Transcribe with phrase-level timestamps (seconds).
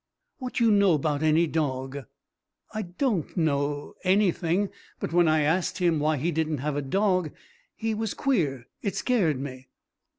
[0.39, 2.05] "What you know 'bout any dog?"
[2.73, 7.29] "I don't know anything; but when I asked him why he didn't have a dog
[7.75, 8.65] he was queer.
[8.81, 9.67] It scared me."